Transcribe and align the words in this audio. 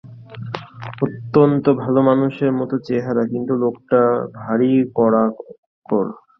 অত্যন্ত 1.01 1.65
ভালোমানুষের 1.83 2.51
মতো 2.59 2.75
চেহারা, 2.87 3.23
কিন্তু 3.33 3.53
লোকটা 3.63 4.01
ভারি 4.37 4.71
কড়াক্কড়। 4.97 6.09